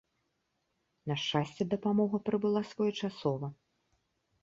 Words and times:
На 1.11 1.17
шчасце, 1.25 1.63
дапамога 1.75 2.17
прыбыла 2.31 2.67
своечасова. 2.73 3.47